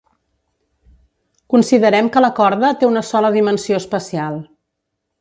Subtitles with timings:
[1.55, 4.43] Considerem que la corda té una sola dimensió espacial.